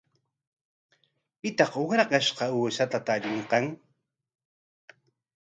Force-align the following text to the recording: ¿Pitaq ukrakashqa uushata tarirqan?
¿Pitaq 1.41 1.71
ukrakashqa 1.81 2.45
uushata 2.57 2.97
tarirqan? 3.07 3.65